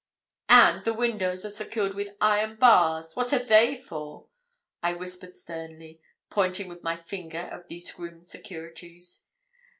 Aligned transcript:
'And 0.49 0.83
the 0.83 0.95
windows 0.95 1.45
are 1.45 1.51
secured 1.51 1.93
with 1.93 2.15
iron 2.19 2.55
bars 2.55 3.15
what 3.15 3.31
are 3.31 3.37
they 3.37 3.75
for?' 3.75 4.29
I 4.81 4.93
whispered 4.93 5.35
sternly, 5.35 6.01
pointing 6.31 6.67
with 6.69 6.81
my 6.81 6.97
finger 6.97 7.37
at 7.37 7.67
these 7.67 7.91
grim 7.91 8.23
securities. 8.23 9.27